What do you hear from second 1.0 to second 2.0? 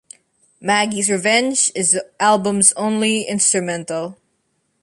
Revenge" is